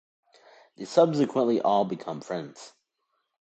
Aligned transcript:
They 0.77 0.85
subsequently 0.85 1.61
all 1.61 1.85
become 1.85 2.21
friends. 2.21 2.73